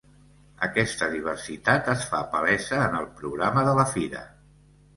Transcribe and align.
Aquesta 0.67 1.09
diversitat 1.15 1.91
es 1.93 2.07
fa 2.13 2.23
palesa 2.33 2.81
en 2.89 2.99
el 3.03 3.07
programa 3.21 3.69
de 3.71 3.79
la 3.83 3.87
fira. 3.95 4.27